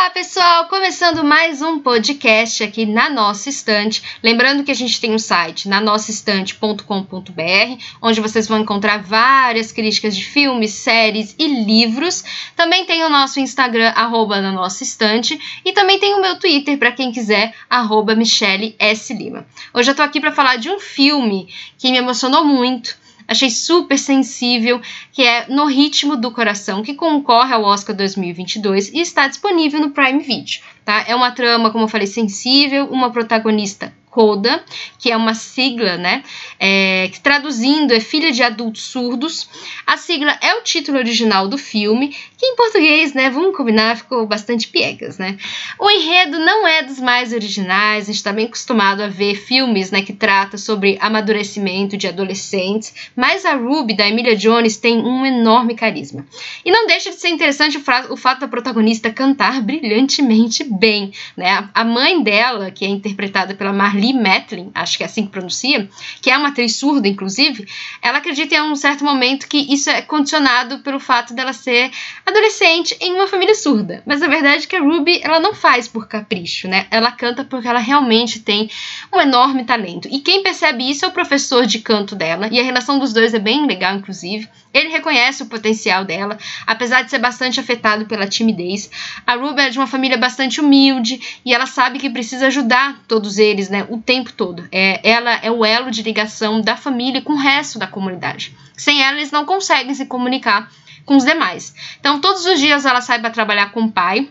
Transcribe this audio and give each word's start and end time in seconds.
Olá, 0.00 0.08
pessoal! 0.08 0.64
Começando 0.64 1.22
mais 1.22 1.60
um 1.60 1.78
podcast 1.78 2.64
aqui 2.64 2.86
na 2.86 3.10
nossa 3.10 3.50
estante. 3.50 4.02
Lembrando 4.22 4.64
que 4.64 4.70
a 4.70 4.74
gente 4.74 4.98
tem 4.98 5.12
um 5.12 5.18
site 5.18 5.68
na 5.68 5.78
nossaestante.com.br, 5.78 7.84
onde 8.00 8.18
vocês 8.18 8.48
vão 8.48 8.60
encontrar 8.60 9.02
várias 9.02 9.72
críticas 9.72 10.16
de 10.16 10.24
filmes, 10.24 10.70
séries 10.70 11.34
e 11.38 11.46
livros. 11.46 12.24
Também 12.56 12.86
tem 12.86 13.04
o 13.04 13.10
nosso 13.10 13.40
Instagram, 13.40 13.92
arroba 13.94 14.40
na 14.40 14.50
nossa 14.50 14.82
estante, 14.82 15.38
e 15.66 15.72
também 15.74 16.00
tem 16.00 16.14
o 16.14 16.22
meu 16.22 16.38
Twitter, 16.38 16.78
para 16.78 16.92
quem 16.92 17.12
quiser, 17.12 17.54
arroba 17.68 18.14
Michele 18.14 18.74
S. 18.78 19.12
Lima. 19.12 19.46
Hoje 19.74 19.90
eu 19.90 19.94
tô 19.94 20.00
aqui 20.00 20.18
para 20.18 20.32
falar 20.32 20.56
de 20.56 20.70
um 20.70 20.80
filme 20.80 21.46
que 21.76 21.90
me 21.90 21.98
emocionou 21.98 22.42
muito 22.42 22.96
achei 23.30 23.48
super 23.48 23.96
sensível, 23.96 24.80
que 25.12 25.22
é 25.22 25.46
No 25.48 25.66
Ritmo 25.66 26.16
do 26.16 26.32
Coração, 26.32 26.82
que 26.82 26.94
concorre 26.94 27.54
ao 27.54 27.62
Oscar 27.62 27.94
2022 27.94 28.92
e 28.92 28.98
está 28.98 29.28
disponível 29.28 29.80
no 29.80 29.90
Prime 29.90 30.18
Video. 30.18 30.60
Tá? 30.84 31.04
É 31.06 31.14
uma 31.14 31.30
trama, 31.30 31.70
como 31.70 31.84
eu 31.84 31.88
falei, 31.88 32.08
sensível, 32.08 32.86
uma 32.86 33.10
protagonista 33.10 33.94
CODA, 34.10 34.62
que 34.98 35.10
é 35.10 35.16
uma 35.16 35.34
sigla, 35.34 35.96
né? 35.96 36.22
É, 36.58 37.08
que 37.12 37.20
traduzindo 37.20 37.94
é 37.94 38.00
Filha 38.00 38.32
de 38.32 38.42
Adultos 38.42 38.82
Surdos. 38.82 39.48
A 39.86 39.96
sigla 39.96 40.36
é 40.42 40.54
o 40.54 40.62
título 40.62 40.98
original 40.98 41.48
do 41.48 41.56
filme, 41.56 42.14
que 42.36 42.44
em 42.46 42.56
português, 42.56 43.14
né? 43.14 43.30
Vamos 43.30 43.56
combinar, 43.56 43.96
ficou 43.96 44.26
bastante 44.26 44.68
piegas, 44.68 45.16
né? 45.16 45.38
O 45.78 45.88
enredo 45.90 46.38
não 46.38 46.66
é 46.66 46.82
dos 46.82 46.98
mais 46.98 47.32
originais, 47.32 48.04
a 48.04 48.06
gente 48.06 48.16
está 48.16 48.32
bem 48.32 48.46
acostumado 48.46 49.02
a 49.02 49.08
ver 49.08 49.36
filmes, 49.36 49.90
né? 49.90 50.02
Que 50.02 50.12
trata 50.12 50.58
sobre 50.58 50.98
amadurecimento 51.00 51.96
de 51.96 52.08
adolescentes, 52.08 52.92
mas 53.14 53.46
a 53.46 53.54
Ruby, 53.54 53.94
da 53.94 54.08
Emilia 54.08 54.36
Jones, 54.36 54.76
tem 54.76 54.98
um 54.98 55.24
enorme 55.24 55.74
carisma. 55.74 56.26
E 56.64 56.70
não 56.70 56.86
deixa 56.86 57.10
de 57.10 57.16
ser 57.16 57.28
interessante 57.28 57.78
o, 57.78 58.12
o 58.12 58.16
fato 58.16 58.40
da 58.40 58.48
protagonista 58.48 59.10
cantar 59.10 59.60
brilhantemente 59.62 60.64
bem, 60.64 61.12
né? 61.36 61.68
A 61.72 61.84
mãe 61.84 62.22
dela, 62.22 62.70
que 62.70 62.84
é 62.84 62.88
interpretada 62.88 63.54
pela 63.54 63.72
Marlene 63.72 63.99
Lee 64.00 64.14
Matlin, 64.14 64.70
acho 64.74 64.96
que 64.96 65.02
é 65.02 65.06
assim 65.06 65.26
que 65.26 65.32
pronuncia, 65.32 65.88
que 66.22 66.30
é 66.30 66.36
uma 66.36 66.48
atriz 66.48 66.76
surda, 66.76 67.06
inclusive, 67.06 67.66
ela 68.00 68.18
acredita 68.18 68.54
em 68.54 68.62
um 68.62 68.76
certo 68.76 69.04
momento 69.04 69.46
que 69.46 69.58
isso 69.72 69.90
é 69.90 70.02
condicionado 70.02 70.78
pelo 70.78 70.98
fato 70.98 71.34
dela 71.34 71.52
ser 71.52 71.90
adolescente 72.24 72.96
em 73.00 73.14
uma 73.14 73.26
família 73.26 73.54
surda. 73.54 74.02
Mas 74.06 74.22
a 74.22 74.28
verdade 74.28 74.64
é 74.64 74.66
que 74.66 74.76
a 74.76 74.80
Ruby, 74.80 75.20
ela 75.22 75.40
não 75.40 75.54
faz 75.54 75.86
por 75.86 76.08
capricho, 76.08 76.68
né? 76.68 76.86
Ela 76.90 77.12
canta 77.12 77.44
porque 77.44 77.68
ela 77.68 77.78
realmente 77.78 78.40
tem 78.40 78.70
um 79.12 79.20
enorme 79.20 79.64
talento. 79.64 80.08
E 80.10 80.20
quem 80.20 80.42
percebe 80.42 80.88
isso 80.88 81.04
é 81.04 81.08
o 81.08 81.12
professor 81.12 81.66
de 81.66 81.80
canto 81.80 82.16
dela, 82.16 82.48
e 82.50 82.58
a 82.58 82.62
relação 82.62 82.98
dos 82.98 83.12
dois 83.12 83.34
é 83.34 83.38
bem 83.38 83.66
legal, 83.66 83.94
inclusive. 83.96 84.48
Ele 84.72 84.88
reconhece 84.88 85.42
o 85.42 85.46
potencial 85.46 86.04
dela, 86.04 86.38
apesar 86.66 87.02
de 87.02 87.10
ser 87.10 87.18
bastante 87.18 87.58
afetado 87.58 88.06
pela 88.06 88.26
timidez. 88.26 88.88
A 89.26 89.34
Ruby 89.34 89.62
é 89.62 89.68
de 89.68 89.78
uma 89.78 89.86
família 89.86 90.16
bastante 90.16 90.60
humilde 90.60 91.40
e 91.44 91.52
ela 91.52 91.66
sabe 91.66 91.98
que 91.98 92.08
precisa 92.08 92.46
ajudar 92.46 93.02
todos 93.08 93.38
eles, 93.38 93.68
né, 93.68 93.84
o 93.90 93.98
tempo 93.98 94.32
todo. 94.32 94.66
É, 94.72 95.08
ela 95.08 95.34
é 95.36 95.50
o 95.50 95.64
elo 95.64 95.90
de 95.90 96.02
ligação 96.02 96.60
da 96.60 96.76
família 96.76 97.22
com 97.22 97.32
o 97.34 97.36
resto 97.36 97.78
da 97.78 97.86
comunidade. 97.86 98.56
Sem 98.76 99.02
ela, 99.02 99.18
eles 99.18 99.30
não 99.30 99.44
conseguem 99.44 99.94
se 99.94 100.06
comunicar 100.06 100.70
com 101.04 101.16
os 101.16 101.24
demais. 101.24 101.74
Então, 101.98 102.20
todos 102.20 102.46
os 102.46 102.58
dias 102.58 102.84
ela 102.84 103.00
sai 103.00 103.18
para 103.18 103.30
trabalhar 103.30 103.72
com 103.72 103.82
o 103.82 103.92
pai 103.92 104.30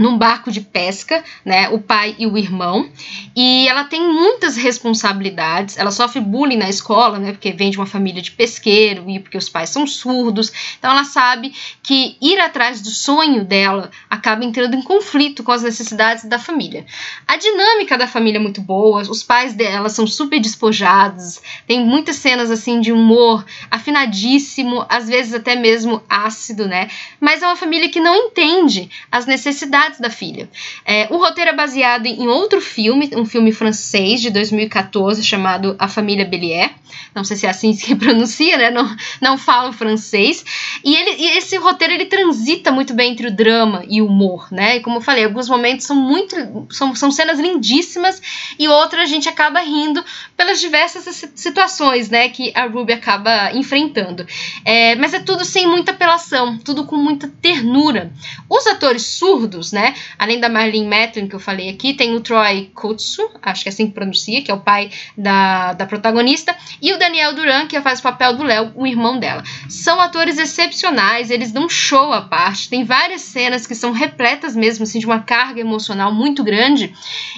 num 0.00 0.16
barco 0.16 0.50
de 0.50 0.62
pesca, 0.62 1.22
né, 1.44 1.68
o 1.68 1.78
pai 1.78 2.16
e 2.18 2.26
o 2.26 2.38
irmão, 2.38 2.88
e 3.36 3.68
ela 3.68 3.84
tem 3.84 4.00
muitas 4.00 4.56
responsabilidades, 4.56 5.76
ela 5.76 5.90
sofre 5.90 6.22
bullying 6.22 6.56
na 6.56 6.70
escola, 6.70 7.18
né, 7.18 7.32
porque 7.32 7.52
vem 7.52 7.70
de 7.70 7.76
uma 7.76 7.84
família 7.84 8.22
de 8.22 8.30
pesqueiro 8.30 9.10
e 9.10 9.18
porque 9.18 9.36
os 9.36 9.50
pais 9.50 9.68
são 9.68 9.86
surdos, 9.86 10.50
então 10.78 10.90
ela 10.90 11.04
sabe 11.04 11.52
que 11.82 12.16
ir 12.18 12.40
atrás 12.40 12.80
do 12.80 12.88
sonho 12.88 13.44
dela 13.44 13.90
acaba 14.08 14.42
entrando 14.42 14.74
em 14.74 14.80
conflito 14.80 15.42
com 15.42 15.52
as 15.52 15.62
necessidades 15.62 16.24
da 16.24 16.38
família. 16.38 16.86
A 17.28 17.36
dinâmica 17.36 17.98
da 17.98 18.06
família 18.06 18.38
é 18.38 18.42
muito 18.42 18.62
boa, 18.62 19.02
os 19.02 19.22
pais 19.22 19.52
dela 19.52 19.90
são 19.90 20.06
super 20.06 20.40
despojados, 20.40 21.42
tem 21.66 21.84
muitas 21.84 22.16
cenas 22.16 22.50
assim 22.50 22.80
de 22.80 22.90
humor 22.90 23.44
afinadíssimo, 23.70 24.86
às 24.88 25.08
vezes 25.08 25.34
até 25.34 25.56
mesmo 25.56 26.02
ácido, 26.08 26.66
né, 26.66 26.88
mas 27.20 27.42
é 27.42 27.46
uma 27.46 27.56
família 27.56 27.90
que 27.90 28.00
não 28.00 28.14
entende 28.14 28.88
as 29.12 29.26
necessidades 29.26 29.89
necessidades 29.90 30.00
da 30.00 30.10
filha. 30.10 30.48
É, 30.84 31.08
o 31.10 31.16
roteiro 31.16 31.50
é 31.50 31.54
baseado 31.54 32.06
em 32.06 32.28
outro 32.28 32.60
filme, 32.60 33.10
um 33.16 33.24
filme 33.24 33.52
francês 33.52 34.20
de 34.20 34.30
2014 34.30 35.22
chamado 35.22 35.74
A 35.78 35.88
Família 35.88 36.24
Bellier. 36.24 36.70
Não 37.14 37.24
sei 37.24 37.36
se 37.36 37.46
é 37.46 37.50
assim 37.50 37.74
que 37.76 37.94
pronuncia, 37.94 38.56
né? 38.56 38.70
Não, 38.70 38.96
não 39.20 39.38
falo 39.38 39.72
francês. 39.72 40.44
E, 40.84 40.94
ele, 40.94 41.22
e 41.22 41.38
esse 41.38 41.56
roteiro 41.56 41.94
ele 41.94 42.06
transita 42.06 42.70
muito 42.70 42.94
bem 42.94 43.12
entre 43.12 43.26
o 43.26 43.34
drama 43.34 43.84
e 43.88 44.00
o 44.00 44.06
humor, 44.06 44.48
né? 44.50 44.76
E 44.76 44.80
como 44.80 44.98
eu 44.98 45.00
falei, 45.00 45.24
alguns 45.24 45.48
momentos 45.48 45.86
são 45.86 45.96
muito. 45.96 46.36
São, 46.70 46.94
são 46.94 47.10
cenas 47.10 47.38
lindíssimas 47.38 48.20
e 48.58 48.68
outras 48.68 49.02
a 49.02 49.06
gente 49.06 49.28
acaba 49.28 49.60
rindo 49.60 50.04
pelas 50.36 50.60
diversas 50.60 51.28
situações, 51.34 52.08
né? 52.08 52.28
Que 52.28 52.52
a 52.54 52.66
Ruby 52.66 52.92
acaba 52.92 53.52
enfrentando. 53.52 54.26
É, 54.64 54.94
mas 54.96 55.14
é 55.14 55.20
tudo 55.20 55.44
sem 55.44 55.66
muita 55.66 55.92
apelação, 55.92 56.58
tudo 56.58 56.84
com 56.84 56.96
muita 56.96 57.28
ternura. 57.40 58.12
Os 58.48 58.66
atores 58.66 59.02
surdos 59.02 59.69
né? 59.72 59.94
Além 60.18 60.40
da 60.40 60.48
Marlene 60.48 60.86
Matlin, 60.86 61.28
que 61.28 61.34
eu 61.34 61.40
falei 61.40 61.68
aqui, 61.68 61.94
tem 61.94 62.14
o 62.14 62.20
Troy 62.20 62.70
Kotsu, 62.74 63.30
acho 63.42 63.62
que 63.62 63.68
é 63.68 63.72
assim 63.72 63.86
que 63.86 63.92
pronuncia, 63.92 64.42
que 64.42 64.50
é 64.50 64.54
o 64.54 64.60
pai 64.60 64.90
da, 65.16 65.72
da 65.72 65.86
protagonista, 65.86 66.56
e 66.80 66.92
o 66.92 66.98
Daniel 66.98 67.34
Duran, 67.34 67.66
que 67.66 67.80
faz 67.80 68.00
o 68.00 68.02
papel 68.02 68.36
do 68.36 68.42
Léo, 68.42 68.72
o 68.74 68.86
irmão 68.86 69.18
dela. 69.18 69.42
São 69.68 70.00
atores 70.00 70.38
excepcionais, 70.38 71.30
eles 71.30 71.52
dão 71.52 71.68
show 71.68 72.12
à 72.12 72.22
parte, 72.22 72.68
tem 72.68 72.84
várias 72.84 73.22
cenas 73.22 73.66
que 73.66 73.74
são 73.74 73.92
repletas 73.92 74.54
mesmo, 74.54 74.84
assim, 74.84 74.98
de 74.98 75.06
uma 75.06 75.20
carga 75.20 75.60
emocional 75.60 76.12
muito 76.12 76.42
grande, 76.42 76.94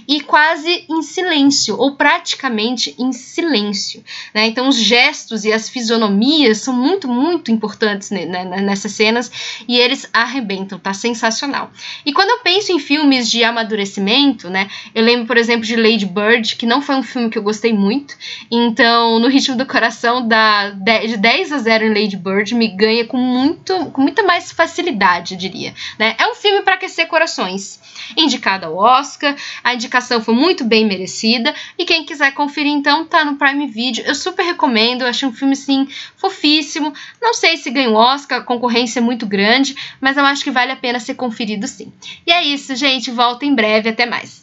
e 0.07 0.21
quase 0.21 0.85
em 0.89 1.03
silêncio, 1.03 1.77
ou 1.79 1.97
praticamente 1.97 2.95
em 2.99 3.13
silêncio, 3.13 4.03
né? 4.35 4.47
Então 4.47 4.69
os 4.69 4.77
gestos 4.77 5.45
e 5.45 5.53
as 5.53 5.69
fisionomias 5.69 6.59
são 6.59 6.75
muito, 6.75 7.09
muito 7.09 7.51
importantes 7.51 8.11
nessas 8.11 8.93
cenas, 8.93 9.31
e 9.69 9.77
eles 9.77 10.09
arrebentam, 10.13 10.79
tá 10.79 10.93
sensacional. 10.93 11.71
E 12.05 12.13
quando 12.23 12.31
eu 12.31 12.39
penso 12.39 12.71
em 12.71 12.79
filmes 12.79 13.29
de 13.29 13.43
amadurecimento, 13.43 14.49
né, 14.49 14.71
eu 14.95 15.03
lembro, 15.03 15.27
por 15.27 15.37
exemplo, 15.37 15.67
de 15.67 15.75
Lady 15.75 16.07
Bird, 16.07 16.55
que 16.55 16.65
não 16.65 16.81
foi 16.81 16.95
um 16.95 17.03
filme 17.03 17.29
que 17.29 17.37
eu 17.37 17.43
gostei 17.43 17.73
muito. 17.73 18.17
Então, 18.49 19.19
no 19.19 19.27
ritmo 19.27 19.57
do 19.57 19.67
coração, 19.67 20.29
da, 20.29 20.71
de 20.71 21.17
10 21.17 21.51
a 21.51 21.59
0 21.59 21.87
em 21.87 21.89
Lady 21.89 22.17
Bird, 22.17 22.55
me 22.55 22.69
ganha 22.69 23.05
com, 23.07 23.17
muito, 23.17 23.87
com 23.87 24.01
muita 24.01 24.23
mais 24.23 24.53
facilidade, 24.53 25.35
eu 25.35 25.39
diria. 25.41 25.75
Né? 25.99 26.15
É 26.17 26.29
um 26.29 26.37
filme 26.37 26.63
para 26.63 26.75
aquecer 26.75 27.09
corações. 27.09 27.81
Indicado 28.17 28.67
ao 28.67 28.77
Oscar, 28.77 29.35
a 29.65 29.75
indicação 29.75 30.23
foi 30.23 30.35
muito 30.35 30.63
bem 30.63 30.87
merecida. 30.87 31.53
E 31.77 31.85
quem 31.85 32.05
quiser 32.05 32.33
conferir, 32.35 32.71
então, 32.71 33.05
tá 33.05 33.25
no 33.25 33.35
Prime 33.35 33.67
Video. 33.67 34.05
Eu 34.07 34.15
super 34.15 34.45
recomendo, 34.45 35.03
eu 35.03 35.09
achei 35.09 35.27
um 35.27 35.33
filme, 35.33 35.55
assim, 35.55 35.89
fofíssimo. 36.17 36.93
Não 37.21 37.35
sei 37.35 37.57
se 37.57 37.69
ganha 37.69 37.91
o 37.91 37.95
Oscar, 37.95 38.39
a 38.39 38.45
concorrência 38.45 39.01
é 39.01 39.03
muito 39.03 39.27
grande, 39.27 39.75
mas 40.01 40.17
eu 40.17 40.25
acho 40.25 40.45
que 40.45 40.53
vale 40.53 40.71
a 40.71 40.77
pena 40.77 41.01
ser 41.01 41.15
conferido 41.15 41.67
sim. 41.67 41.93
E 42.27 42.33
é 42.33 42.43
isso, 42.43 42.75
gente. 42.77 43.11
Volto 43.11 43.45
em 43.45 43.55
breve. 43.55 43.89
Até 43.91 44.07
mais. 44.07 44.42